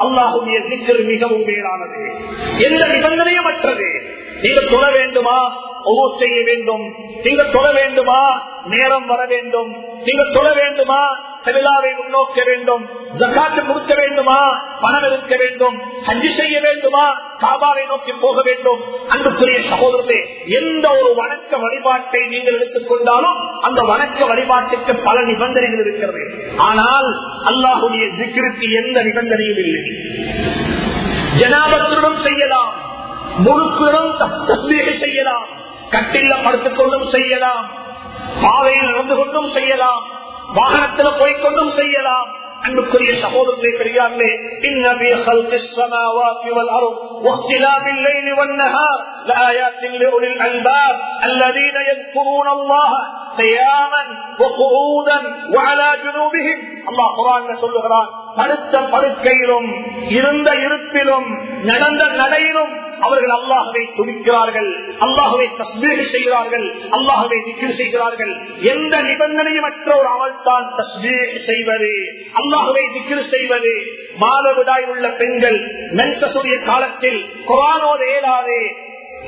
அல்லாஹுடைய 0.00 0.58
திக்கர் 0.68 1.04
மிகவும் 1.04 1.44
மேலானது. 1.44 2.14
எந்த 2.58 2.86
நிபந்தனையும் 2.86 3.44
அற்றது. 3.44 4.02
நீங்கள் 4.42 4.68
சொல்ல 4.70 4.90
வேண்டுமா? 4.90 5.66
ஒவ்வொரு 5.84 6.16
செய்ய 6.18 6.42
வேண்டும். 6.44 6.94
நீங்கள் 7.22 7.50
தொழ 7.50 7.72
வேண்டுமா? 7.72 8.48
நேரம் 8.64 9.06
வர 9.06 9.24
வேண்டும். 9.26 9.84
நீங்கள் 10.04 10.32
தொழ 10.32 10.52
வேண்டுமா? 10.52 11.26
செல்லாவை 11.44 11.94
முன்னோக்க 11.96 12.44
வேண்டும். 12.44 12.88
ஜக்காத்து 13.18 13.66
கொடுக்க 13.66 13.94
வேண்டுமா? 13.94 14.64
பணம் 14.80 15.02
இருக்க 15.02 15.36
வேண்டும். 15.36 15.80
ஹஜ்ஜி 16.06 16.36
செய்ய 16.36 16.60
வேண்டுமா? 16.60 17.10
காபாவை 17.40 17.86
நோக்கி 17.86 18.12
போக 18.12 18.42
வேண்டும். 18.42 18.80
அன்புக்குரிய 19.08 19.58
சகோதரர்களே 19.58 20.26
எந்த 20.46 20.88
ஒரு 20.90 21.14
வணக்க 21.16 21.60
வழிபாட்டை 21.60 22.26
நீங்கள் 22.28 22.54
எடுத்துக் 22.54 22.88
கொண்டாலும் 22.88 23.62
அந்த 23.62 23.82
வணக்க 23.82 24.26
வழிபாட்டுக்கு 24.26 24.94
பல 25.04 25.22
நிபந்தனைகள் 25.22 25.80
இருக்கிறது. 25.80 26.52
ஆனால் 26.56 27.06
அல்லாஹுடைய 27.44 28.10
சிக்கிருக்கு 28.18 28.86
எந்த 28.86 29.02
நிபந்தனையும் 29.02 29.58
இல்லை. 29.58 29.82
ஜனாபத்துடன் 31.38 32.22
செய்யலாம். 32.22 32.87
முழுக்குடன் 33.45 34.11
தஸ்மீக 34.49 34.87
செய்யலாம் 35.03 35.47
கட்டில 35.93 36.35
படுத்துக் 36.45 36.77
கொண்டும் 36.77 37.07
செய்யலாம் 37.15 37.65
பாதையில் 38.43 38.87
நடந்து 38.89 39.15
கொண்டும் 39.15 39.49
செய்யலாம் 39.57 40.03
வாகனத்தில் 40.55 41.19
போய்கொண்டும் 41.19 41.75
செய்யலாம் 41.75 42.29
அன்புக்குரிய 42.67 43.13
சகோதரத்தை 43.23 43.71
பெரியார்களே 43.73 44.29
இன்னமே 44.67 45.09
خلق 45.25 45.51
السماوات 45.63 46.43
والارض 46.55 46.93
واختلاف 47.25 47.83
الليل 47.87 48.27
والنهار 48.33 48.97
لآيات 49.25 49.81
لأولي 49.93 50.29
الألباب 50.29 50.95
الذين 51.25 51.77
يذكرون 51.89 52.47
الله 52.49 52.91
قياما 53.37 54.03
وقعودا 54.41 55.17
وعلى 55.53 55.87
جنوبهم 56.03 56.57
الله 56.89 57.07
قرآن 57.19 57.41
சொல்லுகிறான் 57.63 58.09
படுத்த 58.37 58.73
படுக்கையிலும் 58.93 59.69
இருந்த 60.15 60.49
இருப்பிலும் 60.65 61.27
நடந்த 61.63 62.03
நடையிலும் 62.21 62.71
அவர்கள் 63.06 63.34
அல்லாஹுவை 63.38 63.82
துணிக்கிறார்கள். 63.98 64.70
அல்லாஹுவை 65.06 65.46
தஸ்மீக 65.60 65.98
செய்கிறார்கள். 66.14 66.66
அல்லாஹுவை 66.98 67.38
திக்கில் 67.48 67.76
செய்கிறார்கள். 67.80 68.32
எந்த 68.72 68.94
நிபந்தனையும் 69.08 69.66
மற்ற 69.68 69.88
ஒரு 70.00 70.08
அமல் 70.14 70.36
தான் 70.48 70.68
தஸ்மீக 70.80 71.30
செய்வது. 71.46 71.92
அல்லாஹுவை 72.42 72.84
திக்கில் 72.96 73.28
செய்வது. 73.34 73.74
மாதவிடாய் 74.24 74.86
உள்ள 74.92 75.06
பெண்கள் 75.22 75.58
மென்சசுடைய 76.00 76.56
காலத்தில் 76.64 77.20
குரானோடு 77.50 78.06
ஏலாது 78.16 78.60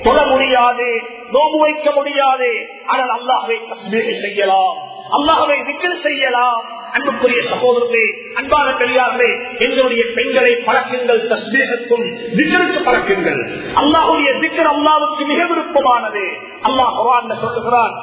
தொட 0.04 0.18
முடியாது 0.26 0.88
நோம்பு 1.34 1.58
வைக்க 1.58 1.88
முடியாது. 1.90 2.50
ஆனால் 2.92 3.12
அல்லாஹுவை 3.18 3.56
தஸ்மீக 3.70 4.06
செய்யலாம். 4.26 4.76
அல்லாஹுவை 5.18 5.58
திக்கில் 5.70 6.02
செய்யலாம். 6.02 6.60
அன்புக்குரிய 6.92 7.42
சகோதரர்களே 7.42 8.04
அன்பான 8.34 8.70
பெரியார்களே 8.70 9.30
எங்களுடைய 9.58 10.04
பெண்களை 10.14 10.52
பழக்குங்கள் 10.66 11.22
தஸ்மீகத்தும் 11.32 12.06
திக்கருக்கு 12.36 12.80
பழக்குங்கள். 12.88 13.40
அல்லாஹுடைய 13.74 14.30
திக்கர் 14.42 14.70
அல்லாவுக்கு 14.74 15.26
மிக 15.26 15.46
விருப்பமானது. 15.46 16.24
அல்லாஹ் 16.62 16.96
குரான் 16.98 17.40
சொல்லுகிறான் 17.40 17.94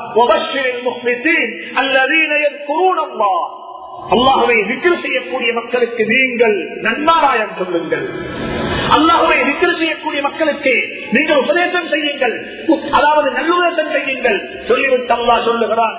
அல்லாஹுவை 4.06 4.58
விக்கிர 4.68 5.01
செய்யக்கூடிய 5.01 5.54
மக்களுக்கு 5.54 6.06
நீங்கள் 6.06 6.56
நன்மாராயம் 6.82 7.56
சொல்லுங்கள். 7.58 8.06
அல்லாஹுவை 8.98 9.39
விக்கிர 9.50 9.77
செய்யக்கூடிய 9.77 10.22
மக்களுக்கு 10.22 10.74
நீங்கள் 11.12 11.38
உபதேசம் 11.38 11.88
செய்யுங்கள். 11.88 12.36
அதாவது 12.92 13.32
நல்லுபதேசம் 13.32 13.92
செய்யுங்கள். 13.92 14.39
சொல்லிவிட்டு 14.68 15.13
அல்லாஹ் 15.13 15.44
சொல்லுகிறான் 15.44 15.98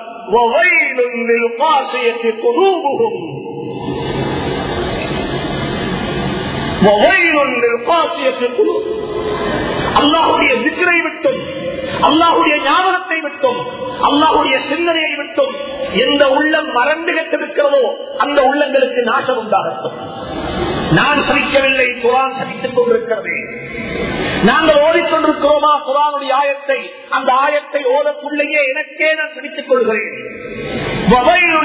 அல்லாஹுடைய 9.93 10.55
விக்கிரை 10.55 11.01
விட்டும் 11.01 11.39
அல்லாஹுடைய 12.01 12.63
ஞாபகத்தை 12.63 13.19
விட்டும் 13.19 13.59
அல்லாஹுடைய 14.01 14.69
சிந்தனையை 14.69 15.15
விட்டும் 15.15 15.51
எந்த 15.93 16.29
உள்ளம் 16.29 16.71
மறந்து 16.71 17.13
கட்டிருக்கிறதோ 17.13 17.97
அந்த 18.17 18.41
உள்ளங்களுக்கு 18.41 19.01
நாசம் 19.01 19.37
உண்டாகட்டும். 19.37 19.93
நான் 20.91 21.27
சகிக்கவில்லை 21.27 22.01
குரான் 22.03 22.37
சகித்துக் 22.37 22.75
கொண்டிருக்கிறது. 22.75 23.29
நாங்கள் 24.43 24.75
ஓடிக்கொண்டிருக்கிறோமா 24.75 25.81
குரானுடைய 25.87 26.41
ஆயத்தை? 26.41 26.91
அந்த 27.09 27.33
ஆயத்தை 27.33 27.97
ஓதக்குள்ளேயே 27.97 28.71
எனக்கே 28.71 29.13
நான் 29.13 29.33
சிரித்துக் 29.33 29.67
கொள்கிறேன். 29.67 30.11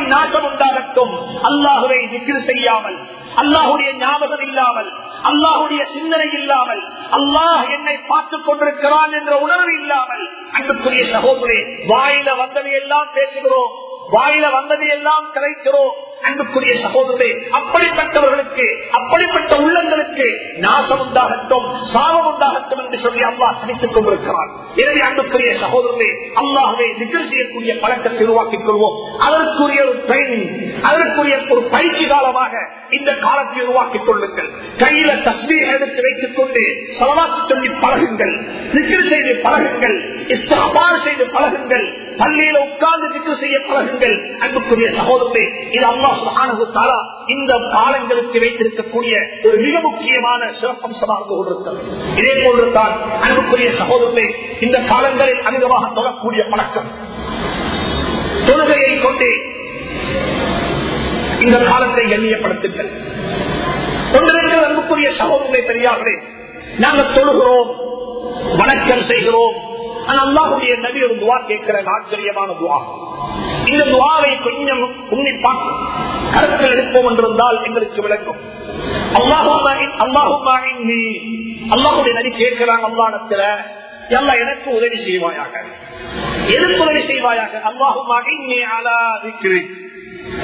நாசம் 0.08 0.44
உண்டாகட்டும். 0.44 1.42
அல்லாஹுவை 1.42 2.12
விக்கிர 2.12 2.38
செய்யாமல் 2.38 2.96
அல்லாஹுடைய 3.36 3.90
ஞாபகம் 3.98 4.44
இல்லாமல் 4.46 4.90
அல்லாஹுடைய 5.30 5.82
சிந்தனை 5.94 6.28
இல்லாமல் 6.40 6.82
அல்லாஹ் 7.18 7.64
என்னை 7.76 7.96
பார்த்துக் 8.10 8.46
கொண்டிருக்கிறான் 8.46 9.12
என்ற 9.12 9.32
உணர்வு 9.38 9.72
இல்லாமல் 9.80 10.24
அன்புக்குரிய 10.52 11.04
சகோதரே 11.14 11.58
வாயில 11.92 12.36
வந்ததை 12.36 12.72
எல்லாம் 12.82 13.10
பேசுகிறோம் 13.14 13.72
வாயில 14.10 14.46
வந்ததை 14.50 14.88
எல்லாம் 14.96 15.26
கலைக்கிறோம் 15.34 15.94
அன்புக்குரிய 16.22 16.74
சகோதரே 16.84 17.30
அப்படிப்பட்டவர்களுக்கு 17.58 18.66
அப்படிப்பட்ட 18.90 19.56
உள்ளங்களுக்கு 19.56 20.26
நாசம் 20.56 21.02
உண்டாகட்டும் 21.06 21.66
சாபம் 21.92 22.28
உண்டாகட்டும் 22.32 22.82
என்று 22.84 22.98
சொல்லி 22.98 23.22
அல்லாஹ் 23.22 23.58
சிரித்துக் 23.60 23.94
கொண்டிருக்கிறார். 23.94 24.50
எனவே 24.76 25.00
அன்புக்குரிய 25.00 25.52
சகோதரர்களே 25.64 26.10
அல்லாஹவே 26.42 26.86
நிகழ் 26.98 27.28
செய்யக்கூடிய 27.28 27.78
பழக்கத்தை 27.78 28.26
உருவாக்கிக் 28.26 28.66
கொள்வோம். 28.68 28.96
அதற்குரிய 29.18 29.84
ஒரு 29.84 29.98
ட்ரைனிங் 30.08 30.48
அதற்குரிய 30.82 31.36
ஒரு 31.48 31.62
பயிற்சி 31.62 32.06
காலமாக 32.06 32.54
இந்த 32.90 33.14
காலத்தை 33.14 33.62
உருவாக்கிக் 33.62 34.06
கொள்ளுங்கள். 34.06 34.50
கையில 34.78 35.10
தஸ்மீர் 35.26 35.72
எடுத்து 35.76 36.00
வைத்துக் 36.02 36.36
கொண்டு 36.36 36.62
சலவாத்து 36.98 37.40
சொல்லி 37.48 37.68
பழகுங்கள். 37.68 38.34
நிகழ் 38.72 39.08
செய்து 39.08 39.40
பழகுங்கள். 39.46 39.96
இஸ்தாபார் 40.36 41.02
செய்து 41.04 41.26
பழகுங்கள். 41.26 41.86
பள்ளியில 42.18 42.58
உட்கார்ந்து 42.68 43.08
நிகழ் 43.18 43.40
செய்ய 43.40 43.60
பழகுங்கள். 43.60 44.16
அன்புக்குரிய 44.38 44.90
சகோதரர்களே 44.98 45.44
இது 45.70 45.86
அல்லா 46.04 46.22
சுகானுத்தாலா 46.22 46.98
இந்த 47.34 47.52
காலங்களுக்கு 47.74 48.38
வைத்திருக்கக்கூடிய 48.44 49.14
ஒரு 49.46 49.56
மிக 49.64 49.74
முக்கியமான 49.86 50.40
சிறப்பம்சமாக 50.60 51.26
கொண்டிருக்கிறது. 51.28 51.82
இதே 52.20 52.34
போன்றுதான் 52.44 52.94
அன்புக்குரிய 53.24 53.70
சகோதரர்களே 53.80 54.26
இந்த 54.66 54.78
காலங்களில் 54.90 55.42
அதிகமாக 55.48 55.84
தொடரக்கூடிய 55.98 56.42
பழக்கம் 56.52 56.90
தொழுகையை 58.48 58.94
கொண்டே 59.04 59.32
இந்த 61.44 61.56
காலத்தை 61.70 62.04
கண்ணியப்படுத்துங்கள். 62.12 62.90
ஒன்றிற்கு 64.16 64.58
அன்புக்குரிய 64.66 65.08
சகோதரர்களை 65.20 65.62
தெரியாதே 65.70 66.14
நாங்கள் 66.84 67.14
தொழுகிறோம் 67.16 67.70
வணக்கம் 68.60 69.06
செய்கிறோம். 69.10 69.56
அல்லாஹுடைய 70.12 70.72
நபி 70.86 70.98
ஒரு 71.06 71.14
துவா 71.22 71.36
கேட்கிற 71.50 71.76
ஆச்சரியமான 71.94 72.50
துவா. 72.60 72.78
இந்த 73.72 73.82
துவாவை 73.92 74.32
கொஞ்சம் 74.46 74.82
உன்னிப்பா 75.14 75.52
கருத்தில் 76.34 76.72
எடுப்போம் 76.74 77.08
என்றிருந்தால் 77.10 77.58
எங்களுக்கு 77.66 78.00
விளக்கும் 78.06 78.40
அல்லாஹுடைய 81.74 82.12
நபி 82.18 82.30
கேட்கிறாங்க 82.42 82.84
அல்லாடத்துல 82.90 83.42
எல்லாம் 84.16 84.40
எனக்கு 84.44 84.68
உதவி 84.78 84.98
செய்வாயாக. 85.06 85.54
எதற்கு 86.54 86.80
உதவி 86.86 87.02
செய்வாயாக? 87.10 87.52
அல்லாஹுமாக 87.70 88.26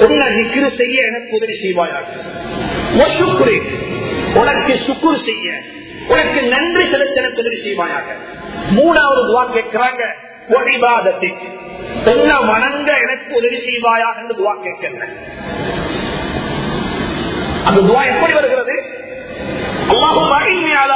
உன்னை 0.03 0.27
நிக்கிரு 0.37 0.69
செய்ய 0.79 0.97
எனக்கு 1.11 1.31
உதவி 1.39 1.55
செய்வாயாக. 1.63 2.07
உனக்கு 4.41 4.73
சுக்குரு 4.87 5.17
செய்ய 5.29 5.47
உனக்கு 6.11 6.39
நன்றி 6.53 6.83
செலுத்த 6.93 7.21
எனக்கு 7.23 7.43
உதவி 7.43 7.59
செய்வாயாக. 7.65 8.07
மூணாவது 8.77 9.21
துவா 9.29 9.43
கேட்கிறாங்க 9.57 10.03
என்ன 12.13 12.31
வணங்க 12.51 12.89
எனக்கு 13.05 13.31
உதவி 13.39 13.57
செய்வாயா 13.67 14.09
என்று 14.21 14.35
துவா 14.39 14.53
கேட்கிறேன் 14.65 15.15
அந்த 17.67 17.79
துவா 17.87 18.01
எப்படி 18.11 18.33
வருகிறது? 18.33 18.75
அல்லாஹும் 19.93 20.31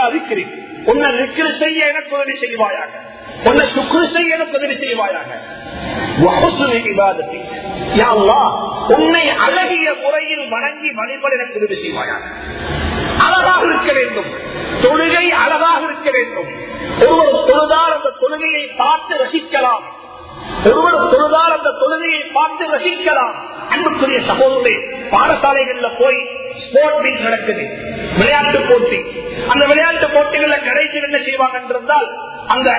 அறிக்கிறேன் 0.08 0.54
உன்னை 0.92 1.10
நிக்கிற 1.20 1.48
செய்ய 1.62 1.92
எனக்கு 1.92 2.12
உதவி 2.18 2.36
செய்வாயாக. 2.44 2.92
உன்னை 3.50 3.66
சுக்குரு 3.76 4.08
செய்ய 4.16 4.38
எனக்கு 4.38 4.58
உதவி 4.60 4.76
செய்வாயாக. 4.84 5.32
உன்னை 8.94 9.30
அழகிய 9.46 9.94
முறையில் 10.02 10.50
வணங்கி 10.50 10.90
வழிபட 10.94 11.34
எனக்கு 11.36 11.60
உதவி 11.60 11.78
செய்வாயாக 11.84 12.24
அழகாக 13.26 13.66
இருக்க 13.66 13.92
வேண்டும். 13.94 14.30
தொழுகை 14.82 15.26
அழகாக 15.44 15.82
இருக்க 15.84 16.10
வேண்டும். 16.12 16.50
ஒருவர் 17.00 17.46
தொழுதால் 17.50 17.94
அந்த 17.98 18.10
தொழுகையை 18.22 18.64
பார்த்து 18.76 19.14
ரசிக்கலாம். 19.24 19.84
ஒருவர் 20.70 21.00
தொழுதால் 21.14 21.54
அந்த 21.58 21.70
தொழுகையை 21.82 22.22
பார்த்து 22.32 22.66
ரசிக்கலாம். 22.76 23.36
அன்புக்குரிய 23.70 24.20
சகோதரே 24.30 24.76
பாடசாலைகள்ல 25.14 25.88
போய் 26.02 26.20
ஸ்போர்ட் 26.64 27.00
மீட் 27.04 27.26
நடக்குது. 27.28 27.64
விளையாட்டு 28.18 28.60
போட்டி. 28.60 29.00
அந்த 29.48 29.66
விளையாட்டு 29.66 30.08
போட்டிகள்ல 30.08 30.58
கடைசியில் 30.64 31.04
என்ன 31.04 31.22
செய்வாங்க 31.24 31.62
என்றால் 31.80 32.10
அந்த 32.48 32.70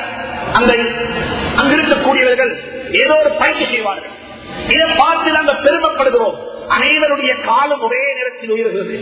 அந்த 0.52 0.72
அங்கிருக்கக்கூடியவர்கள் 1.60 2.52
ஏதோ 3.02 3.14
ஒரு 3.18 3.30
பயிற்சி 3.30 3.64
செய்வார்கள். 3.64 4.12
இதை 4.68 4.96
பார்த்து 4.96 5.30
நாங்கள் 5.30 5.62
பெருமைப்படுகிறோம். 5.62 6.36
அனைவருடைய 6.68 7.44
காலம் 7.44 7.80
ஒரே 7.80 8.14
நேரத்தில் 8.14 8.50
உயர்கிறது. 8.50 8.94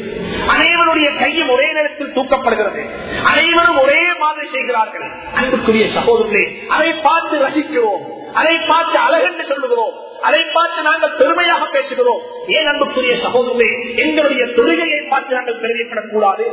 அனைவருடைய 0.49 1.19
கையும் 1.19 1.49
ஒரே 1.49 1.73
நேரத்தில் 1.73 2.15
தூக்கப்படுகிறது. 2.15 2.83
அனைவரும் 3.25 3.79
ஒரே 3.79 4.03
மாதிரி 4.19 4.49
செய்கிறார்கள். 4.51 5.07
அன்புக்குரிய 5.35 5.87
சகோதரர்களே 6.01 6.67
அதை 6.69 6.93
பார்த்து 6.93 7.39
ரசிக்கிறோம். 7.39 8.05
அதை 8.35 8.57
பார்த்து 8.69 8.99
அழகென்று 8.99 9.45
சொல்லுகிறோம். 9.45 9.93
அதை 10.23 10.45
பார்த்து 10.53 10.83
நாங்கள் 10.83 11.17
பெருமையாக 11.19 11.65
பேசுகிறோம். 11.65 12.23
ஏன் 12.47 12.67
அன்புக்குரிய 12.67 13.15
சகோதரர்களே 13.15 13.97
எங்களுடைய 13.97 14.45
தொழுகையை 14.45 15.09
பார்த்து 15.09 15.35
நாங்கள் 15.35 15.61
பெருமைப்படக்கூடாது? 15.61 16.45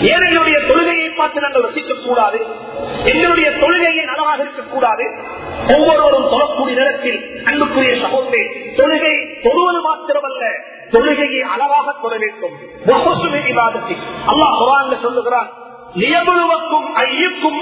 ஏழைகளுடைய 0.00 0.58
தொழுகையை 0.68 1.16
பார்த்து 1.16 1.40
நாங்கள் 1.40 1.62
ரசிக்க 1.62 2.06
கூடாது? 2.06 2.46
எங்களுடைய 3.04 3.50
தொழுகையை 3.50 4.04
நலமாக 4.04 4.42
இருக்கக்கூடாது 4.42 5.04
ஒவ்வொருவரும் 5.68 6.30
தொழக்கூடிய 6.32 6.74
நேரத்தில் 6.74 7.42
அன்புக்குரிய 7.44 7.94
சகோதரே 8.06 8.72
தொழுகை 8.76 9.14
தொழுவது 9.42 9.80
மாத்திரமல்ல 9.88 10.44
தொழுகையை 10.90 11.40
அளவாக 11.40 11.94
தொழ 12.02 12.16
வேண்டும். 12.18 12.54
அல்லாஹ் 14.26 14.56
குரான் 14.60 15.00
சொல்லுகிறான் 15.00 15.50
நியமுழுவக்கும் 15.94 16.88
ஐயுக்கும் 16.94 17.60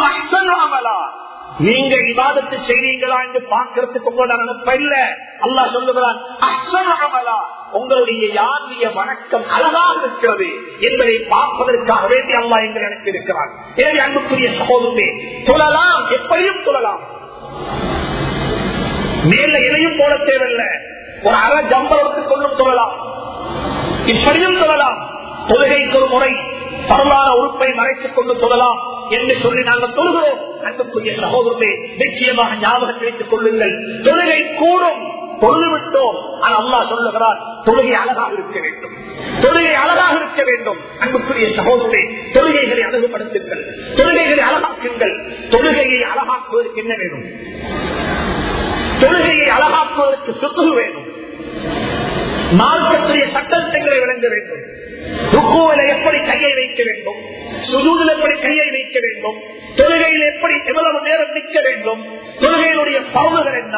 அமலா. 0.64 1.27
நீங்க 1.67 1.95
விவாதத்தை 2.07 2.57
செய்றீங்களா 2.67 3.17
என்று 3.23 3.41
பார்க்கறதுக்கு 3.53 4.11
உங்களோட 4.11 4.35
இல்ல. 4.75 4.95
அல்லா 5.41 5.63
சொல்லுகிறான் 5.73 6.19
அசனாமலா 6.49 7.39
உங்களுடைய 7.73 8.25
யாருடைய 8.35 8.85
வணக்கம் 8.91 9.47
அழகாக 9.49 9.95
இருக்கிறது 10.01 10.49
என்பதை 10.81 11.17
பார்ப்பதற்காக 11.29 12.07
வேண்டி 12.07 12.35
அல்லா 12.35 12.59
என்று 12.59 12.81
எனக்கு 12.81 13.09
இருக்கிறார் 13.09 13.51
எனவே 13.77 13.99
அன்புக்குரிய 13.99 14.51
சகோதரே 14.61 15.09
சொல்லலாம் 15.47 16.05
எப்படியும் 16.11 16.63
சொல்லலாம் 16.65 17.03
மேல 19.25 19.55
எதையும் 19.67 19.99
போட 19.99 20.13
தேவையில்லை. 20.23 20.69
ஒரு 21.23 21.37
அரை 21.37 21.61
ஜம்பளத்துக் 21.71 22.29
கொண்டும் 22.29 22.57
சொல்லலாம் 22.57 22.95
இப்படியும் 24.07 24.61
சொல்லலாம் 24.61 24.99
தொழுகைக்கு 25.49 25.97
ஒரு 25.97 26.09
முறை 26.09 26.31
பரவான 26.88 27.38
உறுப்பை 27.38 27.74
மறைத்துக் 27.74 28.14
கொண்டு 28.14 28.37
சொல்லலாம் 28.38 28.79
என்று 29.11 29.37
சொல்லி 29.42 29.62
நாங்கள் 29.62 29.90
தொழுகிறோம். 29.90 30.64
அன்புக்குரிய 30.64 31.14
சகோதரத்தை 31.20 31.90
நிச்சயமாக 31.98 32.55
ஞாபகத்தை 32.55 33.09
வைத்துக் 33.09 33.31
கொள்ளுங்கள். 33.31 34.03
தொழுகை 34.03 34.55
கூடும் 34.57 35.16
தொழுது 35.40 35.77
விட்டோம். 35.77 36.40
ஆனால் 36.40 36.64
அல்லா 36.64 36.88
சொல்லுகிறார் 36.88 37.38
தொழுகை 37.64 37.90
அழகாக 37.90 38.33
இருக்க 38.33 38.61
வேண்டும். 38.61 38.94
தொழுகை 39.40 39.72
அழகாக 39.72 40.16
இருக்க 40.16 40.44
வேண்டும். 40.44 40.77
அன்புக்குரிய 40.98 41.53
சகோதரத்தை 41.55 42.03
தொழுகைகளை 42.33 42.83
அழகுபடுத்துங்கள். 42.90 43.62
தொழுகைகளை 43.94 44.44
அழகாக்குங்கள். 44.51 45.14
தொழுகையை 45.51 46.01
அழகாக்குவதற்கு 46.01 46.74
என்ன 46.74 46.94
வேணும்? 46.96 47.27
தொழுகையை 49.01 49.48
அழகாக்குவதற்கு 49.48 50.33
சுத்து 50.40 50.74
வேண்டும் 50.74 51.07
மார்க்கத்துடைய 52.59 53.24
சட்டத்திட்டங்களை 53.33 53.98
விளங்க 53.98 54.29
வேண்டும். 54.29 54.78
ருக்குவில 55.35 55.81
எப்படி 55.88 56.18
கையை 56.18 56.53
வைக்க 56.53 56.83
வேண்டும்? 56.87 57.18
சுதூதில் 57.71 58.14
எப்படி 58.16 58.35
கையை 58.38 58.68
வைக்க 58.71 58.99
வேண்டும்? 59.01 59.38
தொழுகையில் 59.77 60.27
எப்படி 60.33 60.55
எவ்வளவு 60.64 61.01
நேரம் 61.01 61.33
நிற்க 61.33 61.61
வேண்டும்? 61.61 62.03
தொழுகையினுடைய 62.40 62.99
பருவுகள் 63.12 63.59
என்ன? 63.62 63.77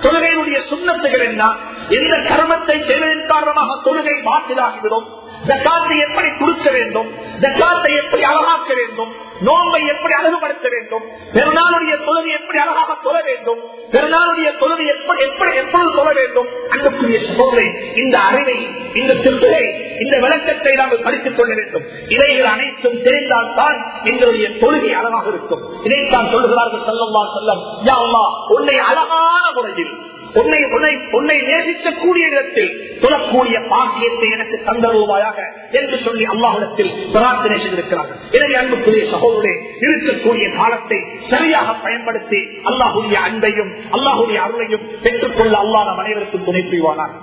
தொழுகையினுடைய 0.00 0.58
சுண்ணத்துகள் 0.70 1.24
என்ன? 1.24 1.42
எந்த 1.88 2.16
கர்மத்தை 2.30 2.76
செய்வதன் 2.86 3.26
காரணமாக 3.26 3.80
தொழுகை 3.84 4.14
மாற்றிலாகிவிடும் 4.22 5.08
ஜக்காத்தை 5.46 5.96
எப்படி 6.06 6.28
கொடுக்க 6.30 6.70
வேண்டும்? 6.70 7.08
ஜக்காத்தை 7.40 7.90
எப்படி 8.02 8.22
அழகாக்க 8.22 8.74
வேண்டும்? 8.74 9.12
நோன்பை 9.40 9.86
எப்படி 9.86 10.14
அழகுபடுத்த 10.14 10.66
வேண்டும்? 10.68 11.04
பெருநாளுடைய 11.34 11.94
தொழுகை 12.06 12.32
எப்படி 12.40 12.58
அழகாக 12.58 12.96
தொழ 13.02 13.22
வேண்டும்? 13.22 13.60
பெருநாளுடைய 13.90 14.50
தொழுகை 14.60 14.86
எப்படி 14.86 15.22
எப்படி 15.22 15.56
எப்பொழுது 15.56 15.96
தொழ 15.96 16.12
வேண்டும்? 16.12 16.48
அன்புக்குரிய 16.68 17.18
சகோதரை 17.18 17.66
இந்த 17.94 18.18
அறிவை 18.18 18.58
இந்த 18.92 19.14
சிந்தனை 19.22 19.64
இந்த 20.02 20.14
விளக்கத்தை 20.24 20.72
நாங்கள் 20.80 21.04
படித்துக் 21.06 21.36
கொள்ள 21.38 21.52
வேண்டும். 21.58 21.84
இவைகள் 22.14 22.52
அனைத்தும் 22.54 23.00
தெரிந்தால் 23.08 23.52
தான் 23.60 23.78
எங்களுடைய 24.12 24.46
தொழுகை 24.62 24.92
அழகாக 25.00 25.26
இருக்கும். 25.34 25.64
இதைத்தான் 25.88 26.30
சொல்லுகிறார்கள் 26.34 26.86
செல்லம்மா 26.88 27.24
செல்லம் 27.36 27.62
யா 27.90 27.98
உன்னை 28.56 28.78
அழகான 28.90 29.44
முறையில் 29.58 29.94
உன்னை 30.40 30.58
உன்னை 30.74 30.90
உன்னை 31.16 31.34
நேசிக்கக்கூடிய 31.48 32.26
இடத்தில் 32.30 32.70
தொழக்கூடிய 33.02 33.56
பாக்கியத்தை 33.72 34.28
எனக்கு 34.36 34.56
தந்தருவாயாக 34.68 35.38
என்று 35.78 35.96
சொல்லி 36.04 36.24
அல்லாஹிடத்தில் 36.34 36.92
பிரார்த்தனை 37.14 37.56
செய்திருக்கிறார்கள். 37.64 38.20
எனவே 38.36 38.54
அன்புக்குரிய 38.60 39.02
சகோதரே 39.14 39.52
இருக்கக்கூடிய 39.84 40.46
காலத்தை 40.60 40.98
சரியாக 41.32 41.74
பயன்படுத்தி 41.84 42.40
அல்லாஹுடைய 42.70 43.18
அன்பையும் 43.28 43.72
அல்லாஹுடைய 43.98 44.40
அருளையும் 44.46 44.88
பெற்றுக்கொள்ள 45.06 45.54
அல்லாத 45.64 45.96
அனைவருக்கும் 46.04 46.48
துணை 46.48 46.64
புரிவானார் 46.70 47.14